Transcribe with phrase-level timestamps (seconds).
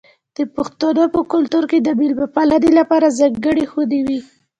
[0.37, 4.19] د پښتنو په کلتور کې د میلمه پالنې لپاره ځانګړې خونه وي.